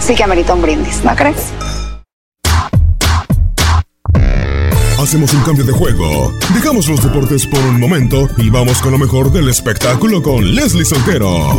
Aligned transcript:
sí 0.00 0.14
que 0.14 0.24
amerita 0.24 0.54
un 0.54 0.62
brindis, 0.62 1.04
¿no 1.04 1.14
crees? 1.14 1.52
Hacemos 5.00 5.32
un 5.32 5.42
cambio 5.42 5.64
de 5.64 5.72
juego. 5.72 6.30
Dejamos 6.52 6.86
los 6.88 7.02
deportes 7.02 7.46
por 7.46 7.60
un 7.60 7.80
momento 7.80 8.28
y 8.36 8.50
vamos 8.50 8.82
con 8.82 8.92
lo 8.92 8.98
mejor 8.98 9.32
del 9.32 9.48
espectáculo 9.48 10.22
con 10.22 10.54
Leslie 10.54 10.84
Soltero. 10.84 11.56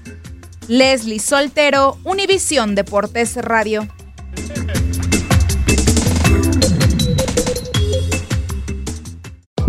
Leslie 0.69 1.19
Soltero, 1.19 1.97
Univisión 2.05 2.75
Deportes 2.75 3.35
Radio. 3.35 3.89